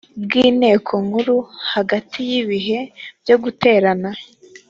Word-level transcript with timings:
bw 0.23 0.31
inteko 0.47 0.93
nkuru 1.05 1.37
hagati 1.73 2.17
y 2.29 2.31
ibihe 2.41 2.79
byo 3.23 3.35
guterana 3.43 4.09